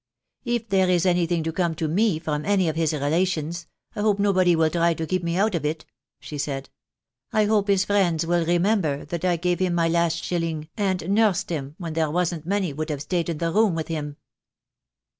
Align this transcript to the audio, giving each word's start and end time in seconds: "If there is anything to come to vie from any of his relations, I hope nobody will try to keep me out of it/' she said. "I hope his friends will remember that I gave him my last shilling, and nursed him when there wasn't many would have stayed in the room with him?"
"If 0.45 0.67
there 0.69 0.89
is 0.89 1.05
anything 1.05 1.43
to 1.43 1.51
come 1.51 1.75
to 1.75 1.87
vie 1.87 2.17
from 2.17 2.43
any 2.43 2.67
of 2.67 2.75
his 2.75 2.91
relations, 2.91 3.67
I 3.95 4.01
hope 4.01 4.17
nobody 4.17 4.55
will 4.55 4.71
try 4.71 4.95
to 4.95 5.05
keep 5.05 5.21
me 5.23 5.37
out 5.37 5.53
of 5.53 5.61
it/' 5.61 5.85
she 6.19 6.39
said. 6.39 6.71
"I 7.31 7.45
hope 7.45 7.67
his 7.67 7.85
friends 7.85 8.25
will 8.25 8.43
remember 8.43 9.05
that 9.05 9.23
I 9.23 9.35
gave 9.35 9.59
him 9.59 9.75
my 9.75 9.87
last 9.87 10.23
shilling, 10.23 10.69
and 10.75 11.07
nursed 11.07 11.51
him 11.51 11.75
when 11.77 11.93
there 11.93 12.09
wasn't 12.09 12.47
many 12.47 12.73
would 12.73 12.89
have 12.89 13.03
stayed 13.03 13.29
in 13.29 13.37
the 13.37 13.53
room 13.53 13.75
with 13.75 13.89
him?" 13.89 14.17